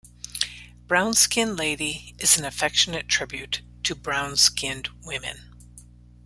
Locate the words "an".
2.39-2.43